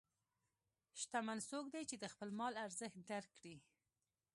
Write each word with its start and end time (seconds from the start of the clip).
شتمن 0.99 1.37
څوک 1.49 1.65
دی 1.73 1.83
چې 1.89 1.95
د 1.99 2.05
خپل 2.13 2.29
مال 2.39 2.53
ارزښت 2.65 2.99
درک 3.09 3.31
کړي. 3.39 3.57